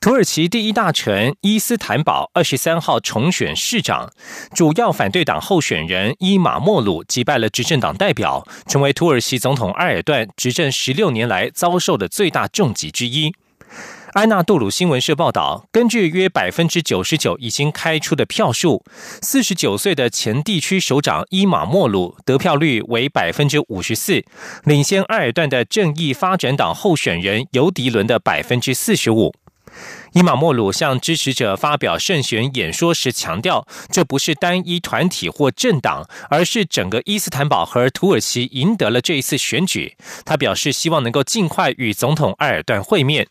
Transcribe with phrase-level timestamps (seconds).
[0.00, 4.08] 土耳其第一大臣伊斯坦堡二十三号重选市长，
[4.54, 13.32] 主要反对党候选人伊马莫鲁击败了执政党代表，成为土耳其总统埃尔段执政十六年来遭受的最大重击之一。
[14.12, 18.84] 安纳杜鲁新闻社报道，根据约百分之九十九已经开出的票数，
[19.20, 24.24] 四十九岁的前地区首长伊马莫鲁得票率为百分之五十四，
[24.64, 29.34] 领先埃尔段的正义发展党候选人尤迪伦的百分之四十五。
[30.12, 39.96] 伊玛莫鲁向支持者发表胜选演说时强调，这不是单一团体或政党，而是整个伊斯坦堡和土耳其赢得了这一次选举。
[40.24, 43.26] 他表示希望能够尽快与总统埃尔段会面。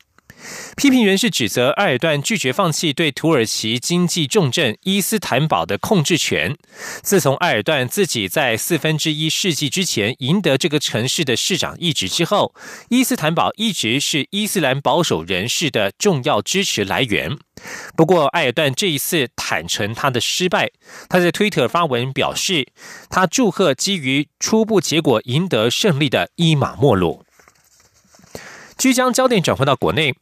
[0.75, 6.55] 批评人士指责埃尔段拒绝放弃对土耳其经济重镇伊斯坦堡的控制权。
[7.01, 12.53] 自从埃尔段自己在四分之一世纪之前赢得这个城市的市长一职之后，
[12.89, 17.37] 伊斯坦堡一直是伊斯兰保守人士的重要支持来源。
[17.95, 20.71] 不过，埃尔段这一次坦诚他的失败。
[21.07, 22.67] 他在推特发文表示，
[23.09, 27.23] 他祝贺基于初步结果赢得胜利的伊马莫鲁。
[28.77, 30.13] 即将焦点转回到国内。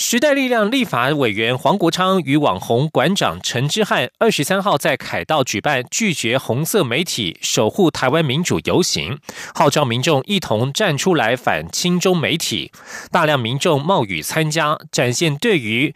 [0.00, 9.18] 时代力量立法委员黄国昌与网红馆长陈之汉二十三号在凯道举办拒绝红色媒体守护台湾民主游行，
[9.56, 12.70] 号召民众一同站出来反亲中媒体。
[13.10, 15.92] 大量民众冒雨参加，展现对于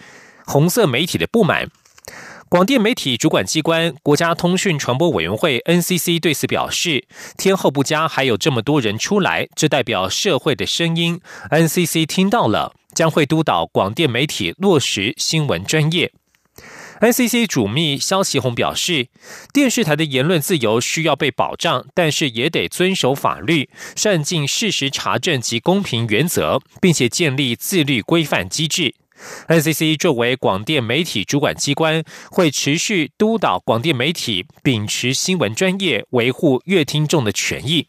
[0.47, 1.69] 红色媒体的不满。
[2.49, 7.07] 广电媒体主管机关国家通讯传播委员会 NCC 对此表示，
[7.39, 11.21] 天后不佳，还有这么多人出来，这代表社会的声音。
[11.51, 12.75] NCC 听到了。
[12.95, 16.13] 将会督导广电媒体落实新闻专业。
[17.01, 19.09] NCC 主秘肖其宏表示，
[19.53, 28.95] 电视台的言论自由需要被保障，但是也得遵守法律，善尽事实查证及公平原则，并且建立自律规范机制。
[29.49, 37.89] NCC 作为广电媒体主管机关，会持续督导广电媒体秉持新闻专业，维护乐听众的权益。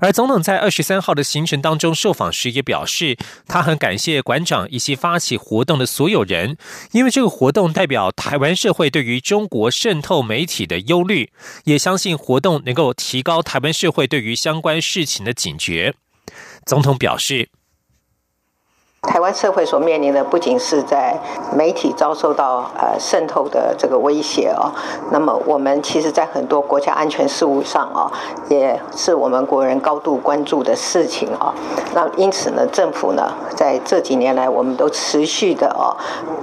[0.00, 6.56] 而总统在二十三号的行程当中受访时也表示，他很感谢馆长以及发起活动的所有人，
[6.92, 11.30] 因为这个活动代表台湾社会对于中国渗透媒体的忧虑，
[11.64, 15.94] 也相信活动能够提高台湾社会对于相关事情的警觉。
[16.64, 17.50] 总统表示。
[19.02, 21.16] 台湾社会所面临的不仅是在
[21.54, 24.72] 媒体遭受到呃渗透的这个威胁哦，
[25.12, 28.10] 那么我们其实在很多国家安全事务上哦，
[28.48, 31.54] 也是我们国人高度关注的事情哦。
[31.94, 35.94] 那因此呢，政府呢在这几年来，我们都持续的哦，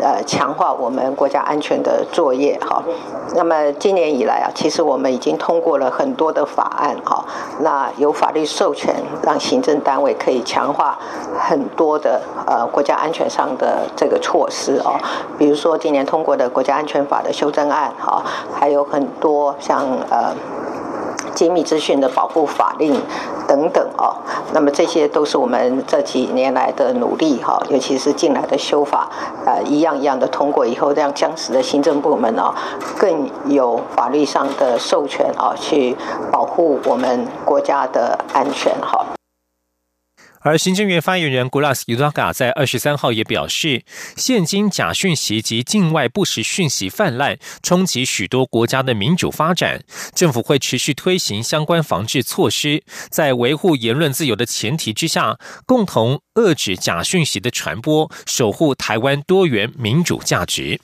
[0.01, 2.81] 呃强化我们国家安全的作业哈。
[3.35, 7.25] 那么今年以来啊，其实我们已经通过了很多的法案哈，
[7.59, 10.97] 那有法律授权让行政单位可以强化
[11.38, 12.21] 很多的。
[12.45, 15.00] 呃，国家安全上的这个措施哦，
[15.38, 18.23] 比如说今年通过的国家安全法的修正案哈，
[18.53, 20.33] 还有很多像呃
[21.33, 23.01] 机密资讯的保护法令
[23.47, 24.16] 等等哦。
[24.53, 29.09] 那么这些都是我们这几年来的努力哈，尤其是近来的修法，
[29.45, 32.53] 呃，一样一样的通过以后，让僵实的行政部门哦，
[33.00, 35.97] 更有法律上的授权啊，去
[36.31, 39.03] 保护我们国家的安全哈。
[40.45, 43.83] 而行政院发言人古拉斯尤达嘎在二十三号也表示，
[44.16, 49.83] 现今假讯息及境外不实讯息泛滥，冲击许多国家的民主发展。
[50.13, 60.79] 政府会持续推行相关防治措施，在维护言论自由的前提之下，共同遏制假讯息的传播，守护台湾多元民主价值。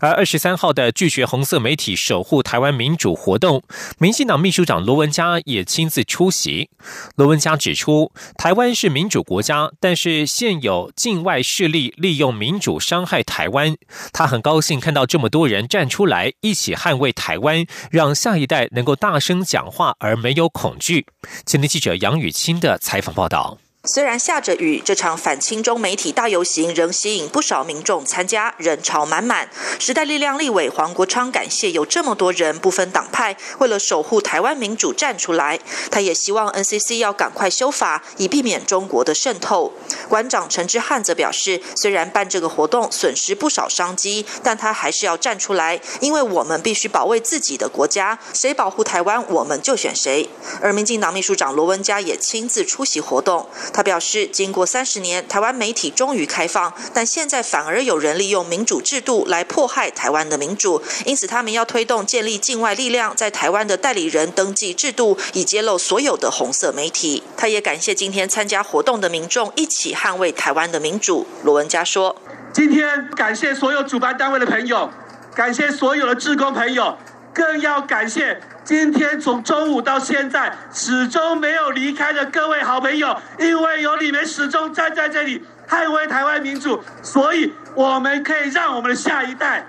[0.00, 3.62] 而二十三号的拒绝红色媒体守护台湾民主活动，
[3.98, 6.70] 民进党秘书长罗文嘉也亲自出席。
[7.16, 13.76] 罗文嘉指出，台湾是民主国家，但是现有境外势力利用民主伤害台湾。
[14.12, 21.06] 他很高兴看到这么多人站出来，一起捍卫台湾，让下一代能够大声讲话而没有恐惧。
[21.44, 23.58] 前天记者杨雨清的采访报道。
[23.84, 29.48] 虽然下着雨，这场反清中媒体大游行仍吸引不少民众参加，人潮满满。
[29.78, 35.58] 时代力量立委黄国昌感谢有这么多人不分党派，为了守护台湾民主站出来。
[35.90, 39.72] 他也希望 NCC 要赶快修法，以避免中国的渗透。
[40.10, 50.28] 馆长陈之汉则表示，虽然办这个活动损失不少商机，但他还是要站出来，因为我们必须保卫自己的国家，谁保护台湾，我们就选谁。
[50.60, 53.48] 而民进党秘书长罗文嘉也亲自出席活动。
[53.72, 67.22] 他表示，经过三十年，台湾媒体终于开放，但现在反而有人利用民主制度来迫害台湾的民主，因此他们要推动建立境外力量在台湾的代理人登记制度，以揭露所有的红色媒体。
[67.36, 71.26] 他也感谢今天参加活动的民众，一起捍卫台湾的民主。
[71.42, 72.16] 罗文佳说
[72.52, 74.90] ：“今天感谢所有主办单位的朋友，
[75.34, 76.96] 感谢所有的志工朋友，
[77.40, 89.64] 更要感谢。”今天从中午到现在，始终没有离开的各位好朋友，因为有你们始终站在这里捍卫台湾民主，所以我们可以让我们的下一代，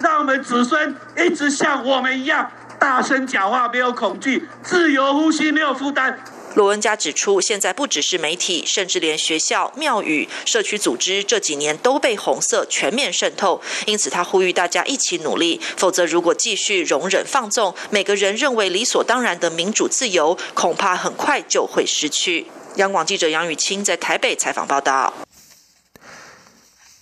[0.00, 6.18] 让我们子孙一直像我们一样大声讲话，没有恐惧，自由呼吸，没有负担。
[6.54, 13.62] 罗文佳指出，现在不只是媒体，甚至连学校、庙宇、社区组织这几年都被红色全面渗透。
[13.86, 22.48] 因此，他呼吁大家一起努力，否则如果继续容忍放纵，每个人认为理所当然的民主自由，恐怕很快就会失去。
[22.76, 25.14] 央广记者杨雨清在台北采访报道。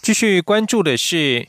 [0.03, 1.49] 继续关注的是。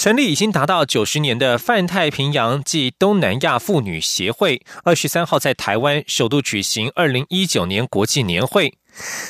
[0.00, 8.72] 成立已经达到九十年的泛太平洋暨东南亚妇女协会，二十三号在台湾首度举行二零一九年国际年会。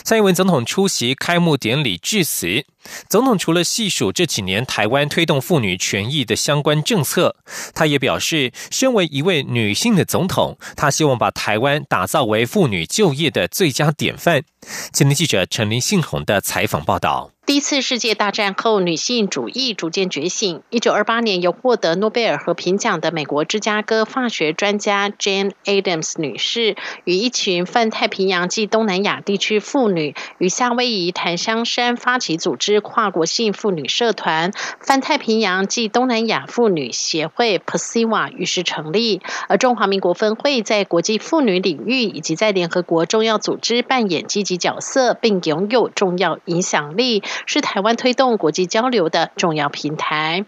[0.04, 2.64] 蔡英文总统出席开幕典礼致辞。
[3.08, 7.34] 总统除了细数这几年台湾推动妇女权益的相关政策，
[7.74, 14.44] 他也表示，身为一位女性的总统，他希望把台湾打造为妇女就业的最佳典范。
[14.92, 17.32] 今天记者陈林信宏的采访报道。
[17.50, 20.62] 第一次世界大战后，女性主义逐渐觉醒。
[20.70, 39.22] 一九二八年，由获得诺贝尔和平奖的美国芝加哥化学专家 Jane Adams 女士，与一群泛太平洋及东南亚地区妇女与夏威夷檀香山发起组织跨国性妇女社团——泛太平洋及东南亚妇女协会 （PASIWA） 于是成立。
[39.48, 47.24] 而中华民国分会在国际妇女领域以及在联合国重要组织扮演积极角色，并拥有重要影响力。
[47.46, 50.44] 是台湾推动国际交流的重要平台。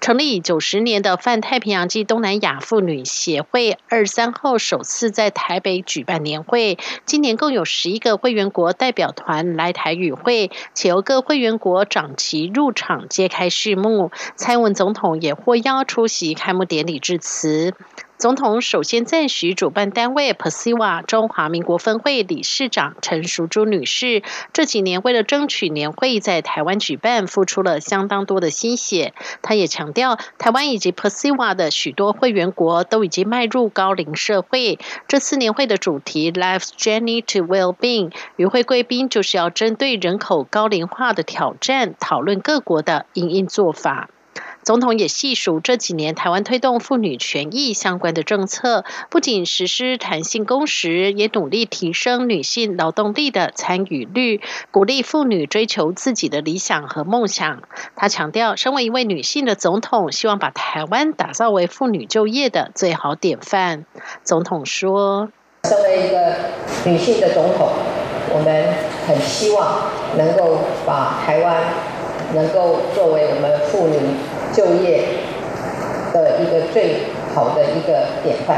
[0.00, 6.76] 成立九十年的泛太平洋暨东南亚妇女协会，二三号首次在台北举办年会。
[7.06, 14.10] 今年共有十一个会员国代表团来台与会，且由各会员国长旗入场揭开序幕。
[14.36, 17.72] 蔡文总统也获邀出席开幕典礼致辞。
[18.16, 24.22] 总统首先赞许主办单位 PASIWA 中华民国分会理事长陈淑珠女士，
[24.52, 29.12] 这几年为了争取年会在台湾举办，付出了相当多的心血。
[29.42, 34.78] 他也强调，台湾以及 PASIWA 的许多会员国都已经迈入高龄社会。
[35.08, 44.08] 这次年会的主题 Life's Journey to Well-being，与会贵宾就是要针对人口高龄化的挑战，讨论各国的应应做法。
[44.64, 54.40] 总统也细数这几年台湾推动妇女权益相关的政策，不仅实施弹性工时，也努力提升女性劳动力的参与率，
[54.70, 57.62] 鼓励妇女追求自己的理想和梦想。
[57.94, 63.84] 他强调，身为一位女性的总统，希望把台湾打造为妇女就业的最好典范。
[64.22, 65.28] 总统说
[65.68, 66.36] ：“身为一个
[66.86, 67.68] 女性的总统，
[68.30, 68.72] 我们
[69.06, 71.62] 很希望能够把台湾
[72.34, 73.98] 能够作为我们妇女。”
[74.54, 75.02] 就业
[76.12, 76.96] 的一个最
[77.34, 78.56] 好的一个典范，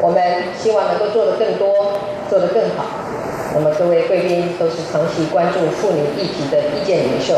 [0.00, 0.22] 我们
[0.56, 1.98] 希望能够做得更多，
[2.30, 2.86] 做得更好。
[3.54, 7.34] 那么各位贵宾都是长期关注妇女议题的意见领袖，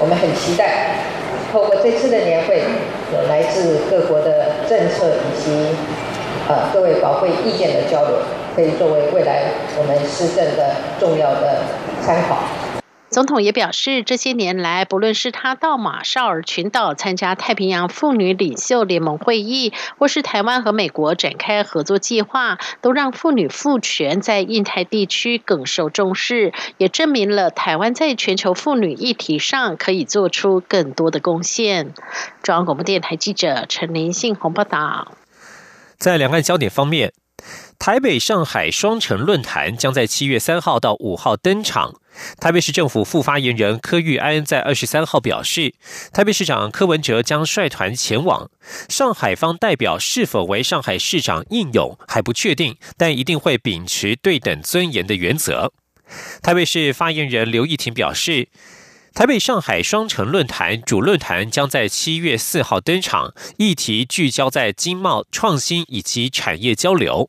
[0.00, 1.00] 我们很期待
[1.50, 2.62] 透过这次的年会，
[3.12, 5.74] 有来自各国的政策以及
[6.48, 8.18] 呃各位宝贵意见的交流，
[8.54, 9.42] 可以作为未来
[9.78, 11.62] 我们施政的重要的
[12.04, 12.38] 参考。
[13.12, 31.92] 总统也表示，这些年来，不论是他到马绍尔群岛参加太平洋妇女领袖联盟会议，或是台湾和美国展开合作计划，都让妇女赋权在印太地区更受重视，也证明了台湾在全球妇女议题上可以做出更多的贡献。
[32.42, 35.12] 中央广播电台记者陈林信宏报道。
[35.98, 37.12] 在两岸焦点方面。
[37.82, 41.96] 台北上海双城论坛将在七月三号到五号登场。
[42.38, 45.74] 台北市政府副发言人柯玉安在二十三号表示，
[46.12, 48.48] 台北市长柯文哲将率团前往。
[48.88, 55.72] 上海方代表是否为上海市长应勇还不确定，但一定会秉持对等尊严的原则。
[56.40, 58.46] 台北市发言人刘义婷表示。
[59.12, 67.28] 台北上海双城论坛主论坛将在七月四号登场，议题聚焦在经贸创新以及产业交流。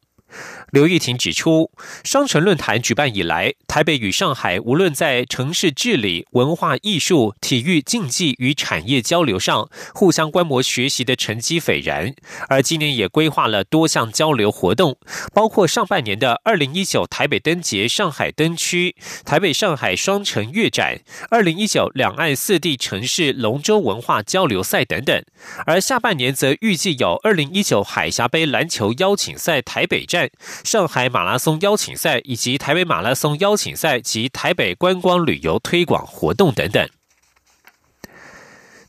[0.73, 1.69] 刘玉婷指出，
[2.03, 12.15] 双城论坛举办以来，台北与上海无论在城市治理、文化艺术、体育竞技与产业交流上，互相观摩学习的成绩斐然。
[12.49, 14.97] 而今年也规划了多项交流活动，
[15.31, 25.23] 包括上半年的二零一九台北灯节上海灯区、台北上海双城乐展、二零一九两岸四地城市龙舟文化交流赛等等。
[25.67, 30.31] 而下半年则预计有二零一九海峡杯篮球邀请赛台北站。
[30.63, 36.89] 上海马拉松邀请赛以及台北马拉松邀请赛及台北观光旅游推广活动等等。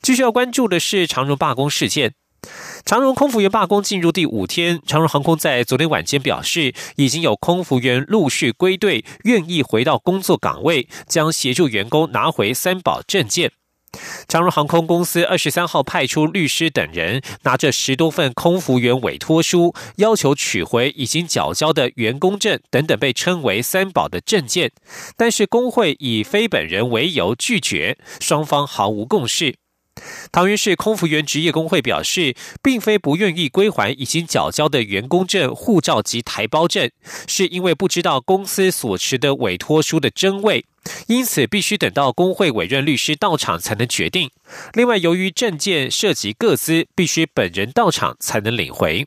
[0.01, 2.15] 继续要关注的是长荣罢工事件。
[2.85, 13.53] 长荣空服员罢工进入第五天，长荣航空在昨天晚间表示，已经有空服员陆续归队，愿意回到工作岗位，将协助员工拿回三保证件。
[14.29, 24.73] 长荣航空公司二十三号派出律师等人，拿着十多份空服员委托书，要求取回已经缴交的员工证等等被称为“三保”的证件，
[25.17, 29.57] 但是工会以非本人为由拒绝，双方毫无共识。
[30.33, 36.91] 桃园市空服员职业工会表示，并非不愿意归还已经缴交的员工证、护照及台胞证，
[37.27, 40.65] 是因为不知道公司所持的委托书的真伪，
[41.07, 44.31] 因此必须等到工会委任律师到场才能决定。
[44.73, 49.07] 另外，由于证件涉及各资，必须本人到场才能领回。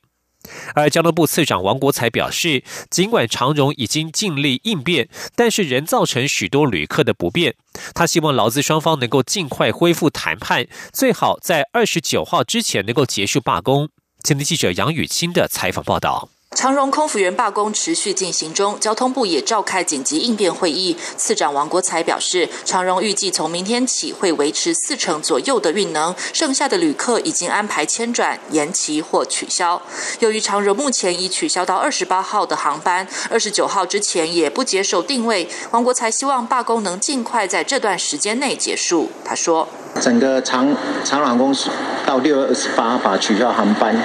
[0.76, 7.56] 而交通部次长王国才表示，尽管长荣已经尽力应变，但是仍造成许多旅客的不便。
[7.94, 13.90] 他希望劳资双方能够尽快恢复谈判，最好在二十九号之前能够结束罢工。
[14.24, 16.30] 前天记者杨雨清的采访报道。
[16.56, 20.98] 长荣空服员罢工持续进行中，交通部也召开紧急应变会议。
[21.16, 29.82] 次长王国才表示，长荣预计从明天起会维持四成左右的运能，剩下的旅客已经安排迁转、延期或取消。
[30.20, 35.48] 由于长荣目前已取消到二十八号的航班，二十九号之前也不接受定位。
[35.72, 39.12] 王国才希望罢工能尽快在这段时间内结束。
[39.24, 39.68] 他说。
[40.00, 41.72] 整个长长航公司
[42.06, 43.96] 到六月二十八把取消航班，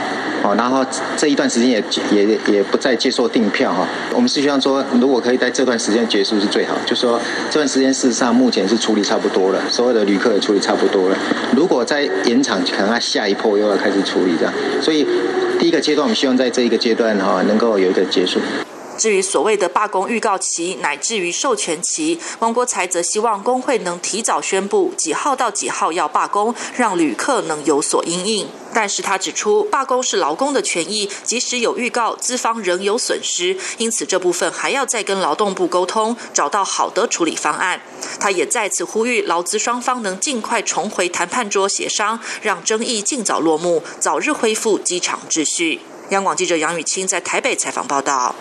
[0.43, 0.83] 哦，然后
[1.19, 3.87] 这一段时间也也也不再接受订票哈。
[4.15, 6.77] 我们是希望说，如果可以在这段时间结束是最好。
[6.87, 7.21] 就说
[7.51, 11.17] 这段时间事实上目前是处理差不多了，所有的旅客也处理差不多了。
[11.57, 14.53] 如果再延长，可能他下一波又要开始处理这样。
[14.81, 15.07] 所以
[15.59, 18.41] 第一个阶段，我们希望在这一个阶段哈，能够有一个结束。
[18.99, 28.49] 至于所谓的罢工预告期乃至于授权期，汪国才则希望工会能提早宣布几号到几号要罢工，让旅客能有所应应。
[28.75, 37.83] 但是他指出，罢工是劳工的权益，即使有预告，资方仍有损失，因此这部分还要再跟劳动部沟通，找到好的处理方案。
[38.19, 45.81] 他也再次呼吁劳资双方能尽快重回谈判桌协商，让争议尽早落幕，早日恢复机场秩序。
[46.11, 48.35] 央广记者杨雨清在台北采访报道。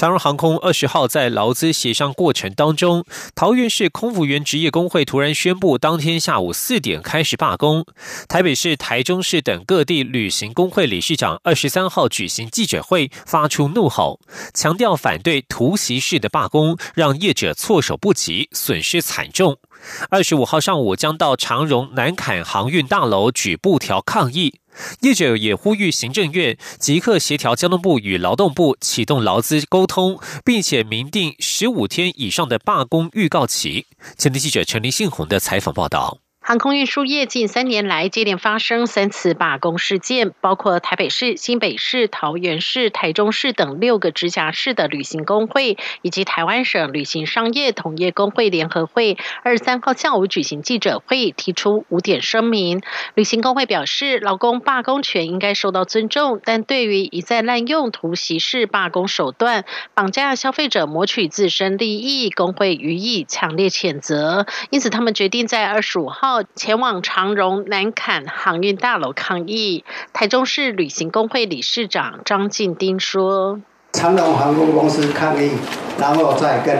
[0.00, 3.04] 长荣航空二十号在劳资协商过程当中，
[3.34, 7.84] 桃园市空服员职业工会突然宣布，当天下午四点开始罢工。
[8.26, 14.18] 台北市、台中市等各地旅行工会理事长二十三号举行记者会，发出怒吼，
[14.54, 19.58] 强调反对突袭式的罢工，让业者措手不及，损失惨重。
[20.08, 24.60] 二十五号上午将到长荣南坎航运大楼举布条抗议。
[25.00, 33.86] 业者也呼吁行政院即刻协调交通部与劳动部启动劳资沟通，并且明定十五天以上的罢工预告期。
[34.16, 36.18] 前天记者陈林信宏的采访报道。
[36.42, 49.18] 航空运输业近三年来接连发生三次罢工事件，包括台北市、新北市、桃园市、台中市等六个直辖市的旅行工会，以及台湾省旅行商业同业工会联合会。
[49.44, 52.80] 二十三号下午举行记者会，提出五点声明。
[53.14, 64.46] 旅行工会表示，劳工罢工权应该受到尊重，但对于一再滥用突袭式罢工手段，绑架消费者谋取自身利益，工会予以强烈谴责。
[64.70, 69.84] 因此，他们决定在二十五号前往长荣南坎航运大楼抗议。
[70.12, 73.60] 台中市旅行工会理事长张进丁说
[73.92, 75.50] ：“长荣航空公司抗议，
[75.98, 76.78] 然后再跟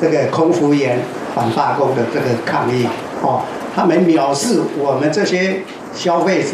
[0.00, 1.00] 这个空服员
[1.34, 2.86] 反罢工的这个抗议。
[3.22, 3.42] 哦，
[3.74, 5.62] 他们藐视我们这些
[5.94, 6.50] 消费者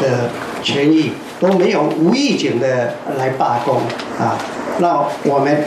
[0.00, 0.30] 的
[0.62, 3.80] 权益，都没有无预警的来罢工
[4.18, 4.36] 啊，
[4.78, 5.64] 那我们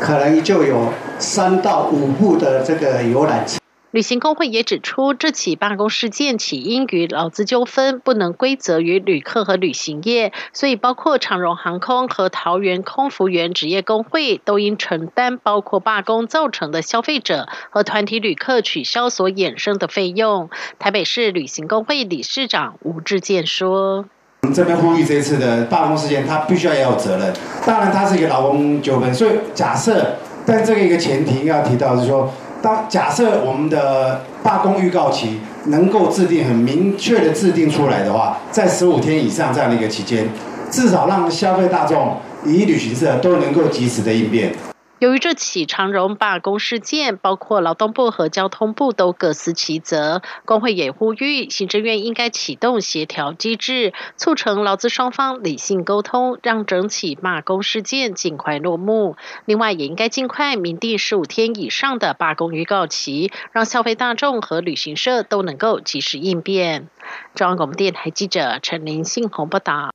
[0.00, 3.59] 可能就有三到五部的这个游览车。
[3.92, 20.50] 旅行工会也指出，这起罢工事件起因于劳资纠纷，不能归责于旅客和旅行业，所以包括长荣航空和桃园空服员职业工会都应承担包括罢工造成的消费者和团体旅客取消所衍生的费用。
[20.78, 24.04] 台北市旅行工会理事长吴志健说
[24.42, 27.34] ：“我们这边呼吁这一次的罢工事件，他必须要要有责任。
[27.66, 30.14] 当然，他是一个劳工纠纷，所以假设，
[30.46, 32.32] 但这个一个前提要提到是说。”
[32.62, 40.28] 当假设我们的罢工预告期能够制定很明确的制定出来的话，在十五天以上这样的一个期间，
[40.70, 44.52] 至少让消费大众以及旅行社都能够及时的应变。
[45.00, 59.16] 由于这起长荣罢工事件，包括劳动部和交通部都各司其责，工会也呼吁行政院应该启动协调机制，促成劳资双方理性沟通，让整起罢工事件尽快落幕。
[59.46, 66.88] 另外，也应该尽快明定十五天以上的罢工预告期，让消费大众和旅行社都能够及时应变。
[67.34, 69.94] 中央广播电台记者陈林信宏报道。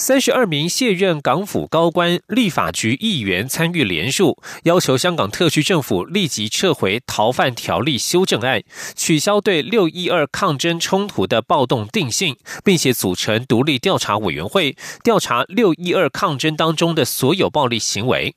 [0.00, 8.62] 三十二名卸任港府高官、立法局议员参与联署，要求香港特区政府立即撤回逃犯条例修正案，
[8.96, 18.34] 取消对六一二抗争冲突的暴动定性，并且组成独立调查委员会，调查六一二抗争当中的所有暴力行为。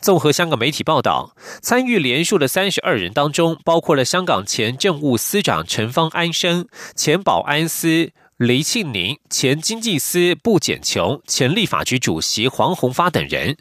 [0.00, 8.10] 综合香港媒体报道，参与联署的三十二人当中，包括了香港前政务司长陈方安生、前保安司。
[8.38, 13.56] 黎庆宁、前经济司布简琼、前立法局主席黄宏发等人，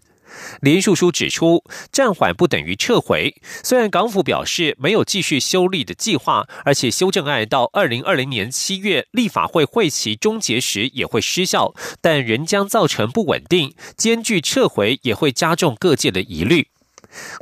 [0.62, 3.34] 联署书指出，暂缓不等于撤回。
[3.63, 16.67] 虽然港府表示没有继续修例的计划，而且修正案到二零二零年七月立法会会期终结时也会失效，但仍将造成不稳定，艰巨撤回也会加重各界的疑虑。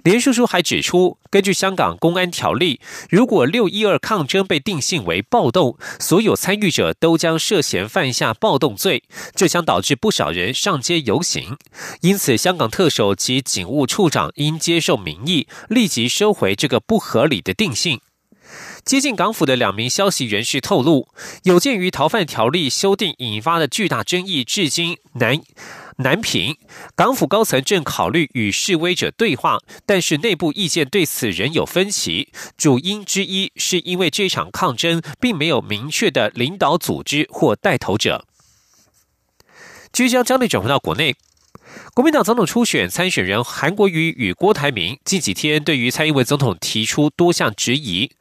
[0.03, 2.79] 连叔叔还指出，根据香港公安条例，
[3.09, 9.03] 如果六一二抗争被定性为暴动，所有参与者都将涉嫌犯下暴动罪，
[9.35, 11.57] 这将导致不少人上街游行。
[12.01, 17.99] 因此，香港特首及警务处长应接受民意，立即收回这个不合理的定性。
[18.85, 21.09] 接近港府的两名消息人士透露，
[21.43, 25.41] 有鉴于逃犯条例修订引发的巨大争议，至今难。
[25.97, 26.57] 南平
[26.93, 32.29] 港府高层正考虑与示威者对话，但是内部意见对此仍有分歧。
[32.57, 38.25] 主因之一是因为这场抗争并没有明确的领导组织或带头者。
[39.93, 41.15] 即将将力转回到国内，
[41.93, 48.11] 国民党总统初选参选人韩国瑜与郭台铭近几天对于蔡英文总统提出多项质疑。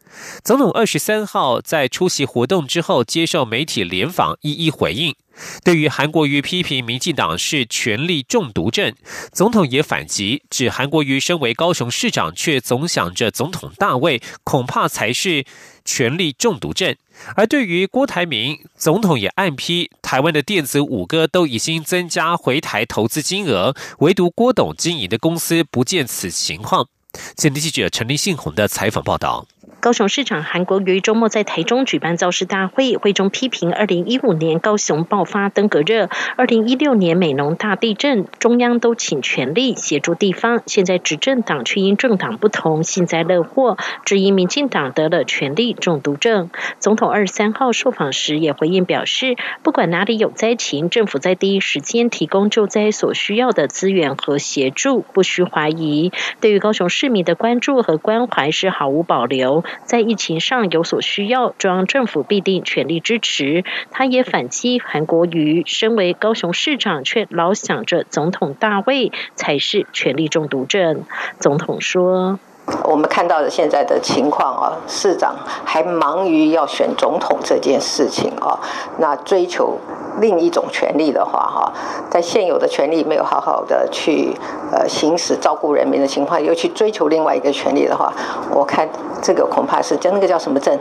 [0.45, 5.17] 总统二十三号在出席活动之后接受媒体联访，一一回应。
[5.63, 8.95] 对于韩国瑜批评民进党是权力中毒症，
[9.33, 15.45] 总统也反击，指韩国瑜身为高雄市长，却总想着总统大位，恐怕才是
[15.85, 16.97] 权力中毒症。
[17.37, 26.89] 而对于郭台铭，总统也暗批台湾的电子五哥都已经增加回台投资金额，唯独郭董经营的公司不见此情况。
[27.37, 29.47] 前天记者陈立信宏的采访报道。
[29.81, 46.51] 高雄市长韩国瑜周末在台中举办造势大会，会中批评二零一五年高雄爆发登革热，二零一六年美浓大地震，中央都请全力协助地方，现在执政党却因政党不同幸灾乐祸，质疑民进党得了权力中毒症。
[46.81, 56.11] 总统二十三号受访时也回应表示，不管哪里有灾情，政府在第一时间提供救灾所需要的资源和协助，不需怀疑。
[56.41, 59.54] 对于高雄市民的关注和关怀是毫无保留。
[59.85, 63.65] 在疫情上有所需要，中央政府必定全力支持。
[63.91, 71.05] 他也反击韩国瑜，身为高雄市长却老想着总统大位，才是权力中毒症。
[71.39, 72.41] 总统说。
[72.85, 78.59] 我们看到的现在的情况啊，市长还忙于要选总统这件事情啊，
[78.99, 79.79] 那追求
[80.21, 81.73] 另一种权利的话哈，
[82.11, 84.35] 在现有的权利没有好好的去
[84.73, 88.13] 呃行使照顾人民的情况，又去追求另外一个权利的话，
[88.51, 88.89] 我看
[89.23, 90.75] 这个恐怕是叫那个叫什么症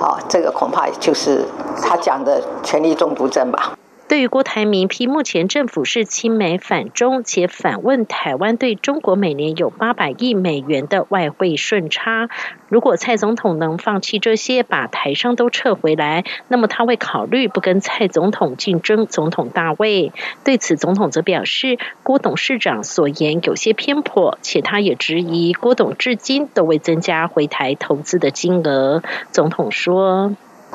[0.00, 0.18] 啊？
[0.28, 1.44] 这个恐怕就是
[1.80, 3.72] 他讲的权力中毒症吧。
[4.08, 12.30] 对于郭台铭批目前政府是亲美反中，且反问台湾对中国每年有八百亿美元的外汇顺差，
[12.68, 20.12] 如果蔡总统能放弃这些，把台商都撤回来，那么他会考虑不跟蔡总统竞争总统大位。
[20.42, 29.02] 对此，总统则表示，郭董事长所言有些偏颇，且他也质疑郭董至今都未增加回台投资的金额。
[29.30, 30.34] 总统说。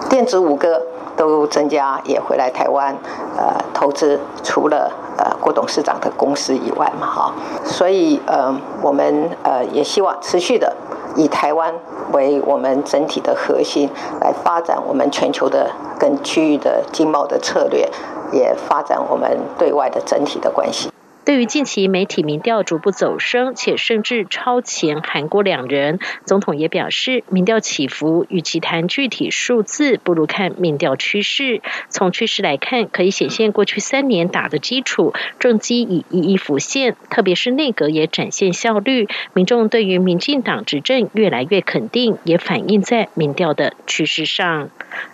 [0.10, 0.82] 电子五个
[1.16, 2.96] 都增加，也回来台湾，
[3.38, 7.34] 呃，投资除了呃郭董事长的公司以外嘛，哈，
[7.66, 10.76] 所以呃，我们呃也希望持续的
[11.16, 11.74] 以台湾
[12.12, 13.90] 为我们整体的核心，
[14.22, 17.90] 来发展我们全球的跟区域的经贸的策略，
[18.32, 20.93] 也发展我们对外的整体的关系。
[21.26, 31.62] 对于近期媒体民调逐步走升，且甚至超前韩国两人，总统也表示，民调起伏与其谈具体数字，不如看民调趋势。
[31.88, 44.70] 从趋势来看，可以显现过去三年打的基础政绩已一一浮现，特别是内阁也展现效率，民众对于民进党执政越来越肯定，也反映在民调的趋势上。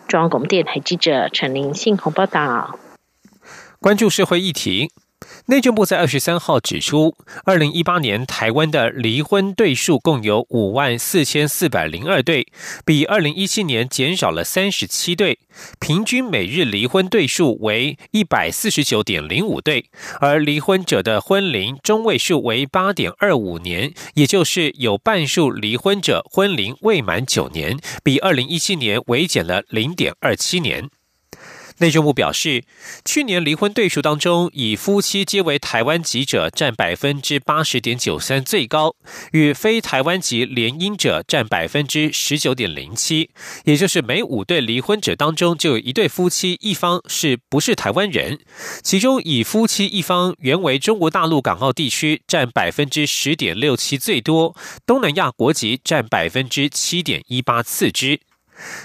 [0.08, 2.80] 中央广播电台记者陈林信鸿报道。
[3.80, 4.90] 关注社会议题。
[5.50, 12.46] 内政部在二十三号指出，二零一八年台湾的离婚对数共有五万四千四百零二对，
[12.86, 15.40] 比二零一七年减少了三十七对，
[15.80, 19.86] 平均每日离婚对数为一百四十九点零五对，
[20.20, 30.92] 而离婚者的婚龄中位数为八点二五年，也就是有半数离婚者婚龄未满九年，比二零一七年微减了零点二七年。
[31.80, 32.64] 内政部表示，
[33.04, 38.96] 去年离婚对数当中，以夫妻皆为台湾籍者占百分之八十点九三最高，
[39.32, 43.30] 与非台湾籍联姻者占百分之十九点零七，
[43.64, 48.40] 也就是每五对离婚者当中就有一对夫妻一方是不是台湾人，
[48.84, 58.20] 其中以夫妻一方原为中国大陆港澳地区占百分之十点六七最多，东南亚国籍占百分之七点一八次之。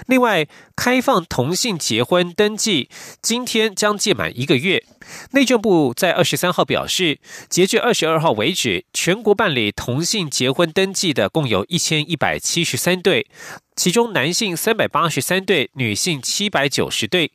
[0.07, 2.89] 另外，开放同性结婚登记，
[3.21, 4.83] 今天将届满一个月。
[5.31, 13.27] 内政部在二十三号表示，截至二十二号为止，全国办理同性结婚登记的共有一千一百七十三对，
[13.75, 17.31] 其中男性三百八十三对，女性七百九十对。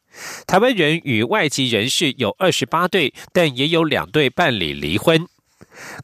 [0.46, 5.26] 台湾人与外籍人士有二十八对，但也有两对办理离婚。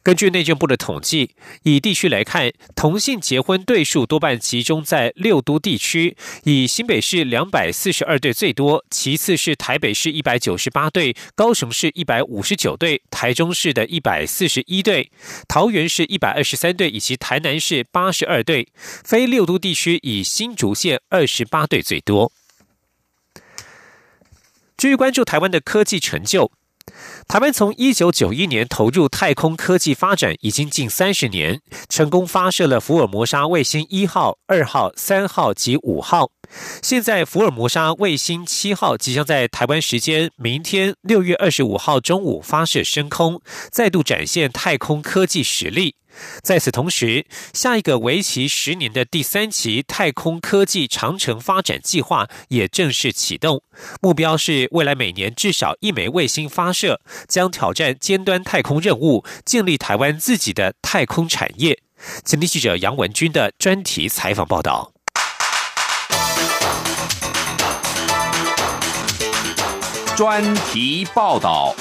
[0.03, 1.31] 根据内政部的统计，
[1.63, 15.11] 以地区来看，同性结婚对数多半集中在六都地区，以新北市两百四十二对最多，其次是台北市一百九十八对，高雄市一百五十九对，台中市的一百四十一对，
[15.47, 18.67] 桃园市一百二十三对，以及台南市八十二对。
[19.03, 22.31] 非六都地区以新竹县二十八对最多。
[24.75, 26.51] 至于关注台湾的科技成就。
[27.27, 36.31] 台湾从一九九一年投入太空科技发展，已经近三十年，成功发射了福尔摩沙卫星一号、二号、三号及五号。
[36.81, 45.95] 现在，福尔摩沙卫星七号即将在台湾时间明天六月二十五号中午发射升空，再度展现太空科技实力。
[46.41, 53.63] 在此同时，下一个为期十年的第三期太空科技长城发展计划也正式启动，
[54.01, 61.81] 目标是未来每年至少一枚卫星发射，将挑战尖端太空任务，建立台湾自己的太空产业。
[62.23, 64.93] 前听记者杨文军的专题采访报道。
[70.15, 71.75] 专题报道。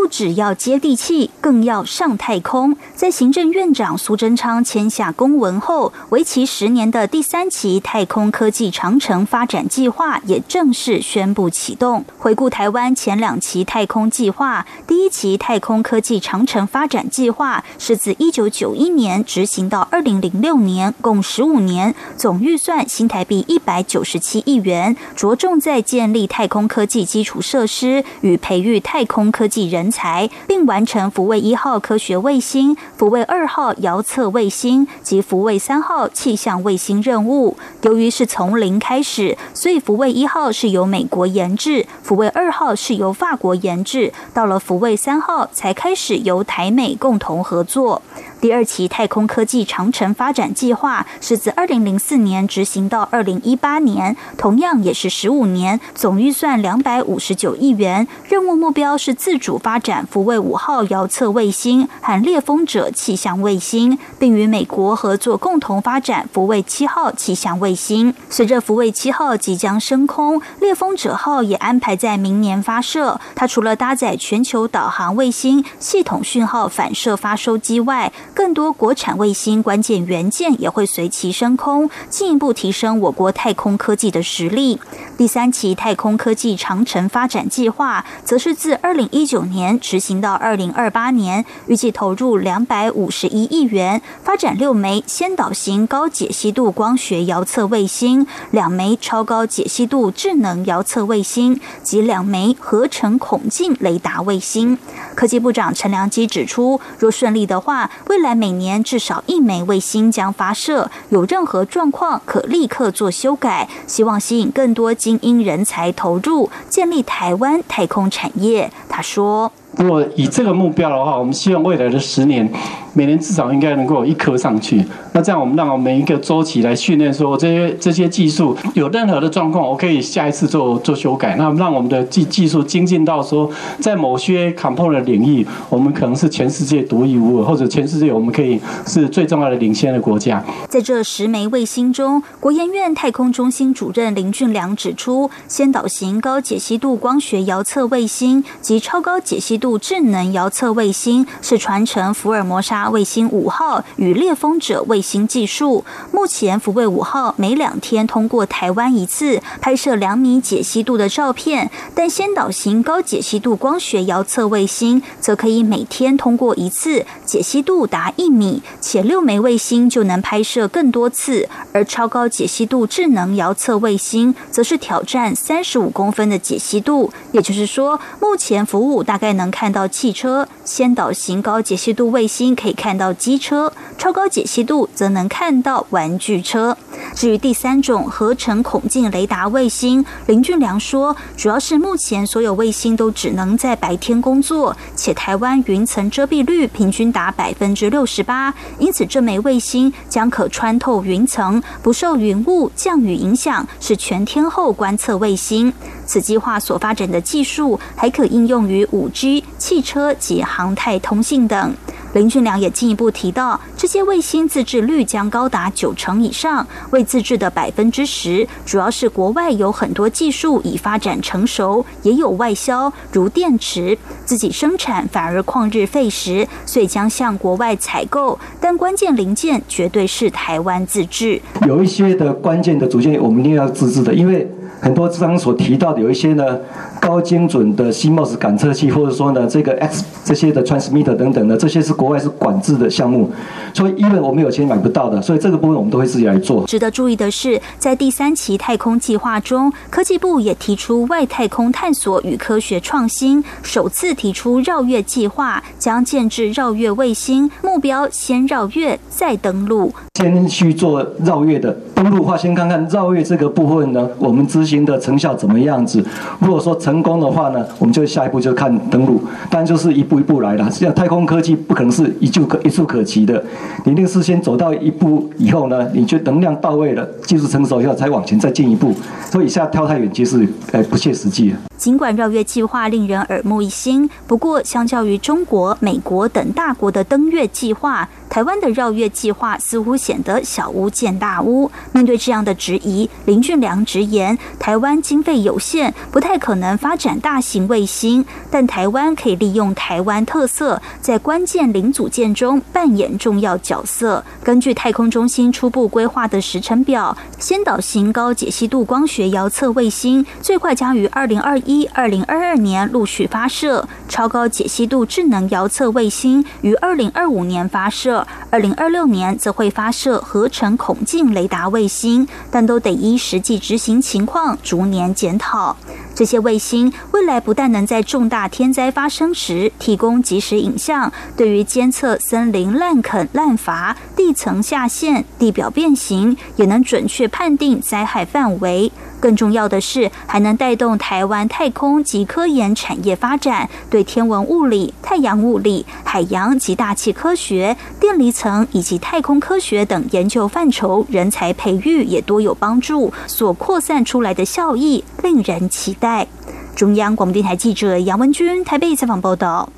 [0.00, 2.74] 不只要接地气，更要上太空。
[2.94, 12.02] 在行政院长苏贞昌签下公文后，为期十年的第三期太空科技长城发展计划也正式宣布启动。
[12.16, 30.30] 回顾台湾前两期太空计划，第一期太空科技长城发展计划是自一九九一年执行到二零零六年，共十五年，总预算新台币一百九十七亿元，着重在建立太空科技基础设施与培育太空科技人才。
[30.46, 37.56] 并完成福卫一号科学卫星、福卫二号遥测卫星及福卫三号气象卫星任务。
[37.82, 48.02] 由于是从零开始，所以福卫一号是由美国研制，福卫二号是由法国研制，到了福卫三号才开始由台美共同合作。
[48.40, 58.08] 第二期太空科技长城发展计划是自二零零四年执行到二零一八年，同样也是十五年，总预算两百五十九亿元。
[58.26, 68.14] 任务目标是自主发展福卫五号遥测卫星和猎风者气象卫星，并与美国合作共同发展福卫七号气象卫星。
[68.30, 73.20] 随着福卫七号即将升空，猎风者号也安排在明年发射。
[73.34, 84.80] 它除了搭载全球导航卫星系统讯号反射发收机外，更多国产卫星关键元件也会随其升空，进一步提升我国太空科技的实力。
[85.16, 104.78] 第三期太空科技长城发展计划，则是自二零一九年执行到二零二八年，预计投入两百五十一亿元，发展六枚先导型高解析度光学遥测卫星、两枚超高解析度智能遥测卫星及两枚合成孔径雷达卫星。
[105.14, 118.70] 科技部长陈良基指出，若顺利的话，未来每年至少一枚卫星将发射，有任何状况可立刻做修改，希望吸引更多精英人才投入，建立台湾太空产业。
[118.88, 119.50] 他说。
[119.76, 122.52] 如果以这个目标的话，我们希望未来的十年，
[122.92, 124.84] 每年至少应该能够有一颗上去。
[125.12, 131.36] 那这样，我们让每一个周期来训练，说这些这些技术有任何的状况，我可以下一次做做修改。
[131.36, 133.50] 那让我们的技技术精进到说，
[133.80, 140.42] 在某些 component 领域，我们可能是全世界独一无二，或者全世界我们可以是最重要的领先的国家。
[140.68, 155.84] 在这十枚卫星中，国研院太空中心主任林俊良指出，先导型高解析度光学遥测卫星及超高解析度智能遥测卫星是传承福尔摩沙卫星五号与猎风者卫星技术。
[156.10, 171.46] 目前福卫五号每两天通过台湾一次，拍摄两米解析度的照片，但先导型高解析度光学遥测卫星则可以每天通过一次，解析度达一米，且六枚卫星就能拍摄更多次。
[171.74, 179.50] 而超高解析度智能遥测卫星则是挑战三十五公分的解析度，也就是说，目前服务大概能。
[179.50, 186.76] 看到汽车，先导型高解析度卫星可以看到机车，超高解析度则能看到玩具车。
[187.14, 205.72] 至于第三种合成孔径雷达卫星，林俊良说，主要是目前所有卫星都只能在白天工作，且台湾云层遮蔽率平均达百分之六十八，因此这枚卫星将可穿透云层，不受云雾、降雨影响，是全天候观测卫星。
[206.06, 211.74] 此计划所发展的技术还可应用于五 G、汽车及航太通信等。
[212.12, 231.40] 林俊良也进一步提到，这些卫星自制率将高达九成以上，未自制的百分之十，主要是国外有很多技术已发展成熟，也有外销，如电池，自己生产反而旷日费时，所以将向国外采购，但关键零件绝对是台湾自制。
[231.66, 234.50] 有一些的关键的组件，我们一定要自制的，因为。
[234.82, 236.58] 很多刚刚所提到的有一些呢
[237.00, 243.30] 高精准的 CMOS 感测器，或者说呢这个 X 这些的 transmitter 等等的，这些是国外是管制的项目，
[243.74, 246.64] 所以因为我们有钱买不到的，所以这个部分我们都会自己来做。
[246.66, 259.92] 值得注意的是，在第三期太空计划中，科技部也提出外太空探索与科学创新，首次提出绕月计划，将建制绕月卫星，目标先绕月再登陆。
[260.18, 266.04] 先去做绕月的登陆话，先看看绕月这个部分呢，我们执行的成效怎么样子。
[266.40, 270.64] 如果说成成功的话呢，我们就下一步就看登陆，当然就是一步一步来了。
[270.64, 273.40] 实际上，太空科技不可能是一就可一触可及的，
[273.84, 278.92] 你一定是先走到一步以后呢，你就能量到位了，技术成熟以后才往前再进一步。
[279.24, 281.54] 所以，一下跳太远，其实呃不切实际。
[281.76, 291.70] 尽管绕月计划令人耳目一新，不过相较于中国、美国等大国的登月计划，台湾的绕月计划似乎显得小巫见大巫。
[291.92, 304.24] 面对这样的质疑，林俊良直言，台湾经费有限，不太可能发展大型卫星，但台湾可以利用台湾特色，在关键零组件中扮演重要角色。
[304.44, 311.84] 根据太空中心初步规划的时程表，先导型高解析度光学遥测卫星最快将于二零二一。
[311.92, 318.19] 二零二二年陆续发射超高解析度智能遥测卫星，于二零二五年发射，
[318.50, 325.76] 二零二六年则会发射合成孔径雷达卫星，但都得依实际执行情况逐年检讨。
[326.14, 338.92] 这些卫星未来不但能在重大天灾发生时提供即时影像，对于监测森林滥垦滥伐、地层下陷、地表变形，也能准确判定灾害范围。
[339.20, 353.12] 更重要的是，还能带动台湾太空及科研产业发展，对天文物理、太阳物理、海洋及大气科学、电离层以及太空科学等研究范畴人才培育也多有帮助。
[353.26, 356.26] 所扩散出来的效益令人期待。
[356.74, 359.70] 中央广播电台记者杨文君台北采访报道。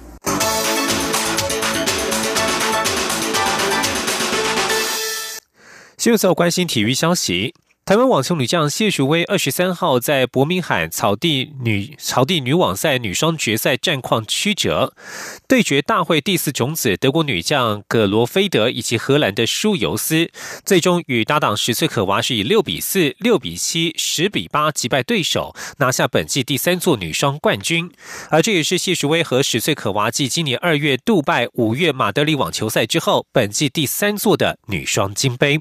[5.99, 7.55] 现在关心体育消息。
[7.85, 14.95] 台湾网球女将谢淑薇二十三号在伯明翰草地女草地女网赛女双决赛战况曲折，
[15.49, 20.31] 对决大会第四种子德国女将葛罗菲德以及荷兰的舒尤斯，
[20.65, 27.91] 最终与搭档史翠可娃是以六比四、六比七、十比八击败对手，拿下本季第三座女双冠军。
[28.31, 35.61] 而这也是谢淑薇和史翠可娃继今年二月杜拜、五月马德里网球赛之后，本季第三座的女双金杯。